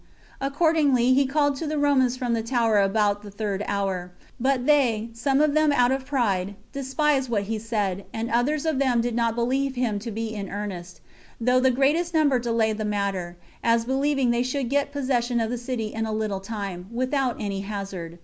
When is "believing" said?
13.85-14.31